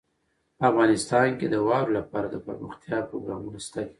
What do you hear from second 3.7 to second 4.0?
دي.